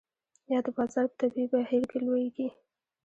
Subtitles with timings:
[0.51, 2.47] یا د بازار په طبیعي بهیر کې لویږي.